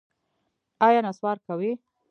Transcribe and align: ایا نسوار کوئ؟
ایا 0.85 0.99
نسوار 1.05 1.37
کوئ؟ 1.45 1.67